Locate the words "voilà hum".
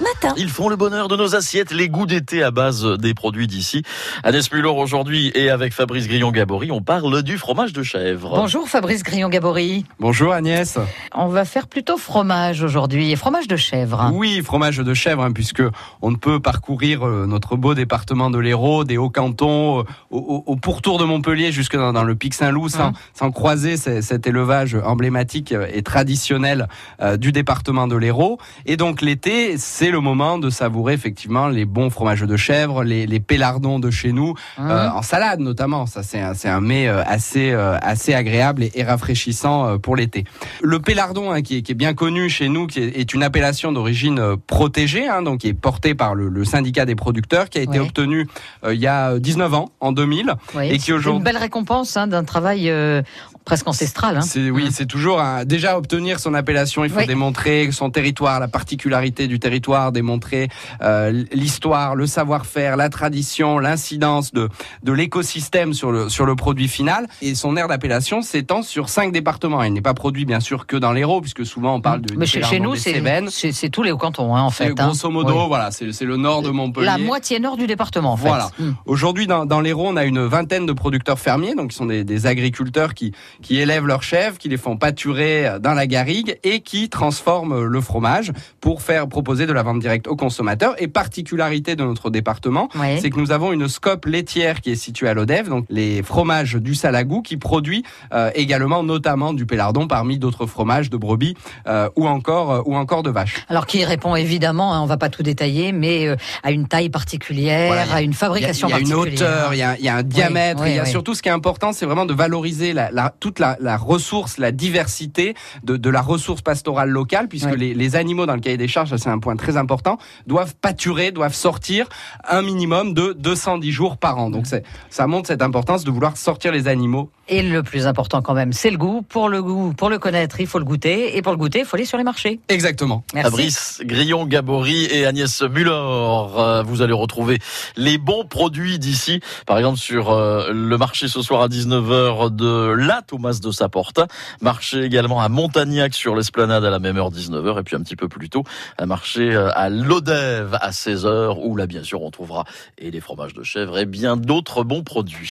78.28-78.74